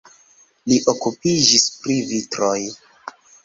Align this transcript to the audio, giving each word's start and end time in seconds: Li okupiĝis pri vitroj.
Li 0.71 0.79
okupiĝis 0.93 1.67
pri 1.85 2.01
vitroj. 2.15 2.59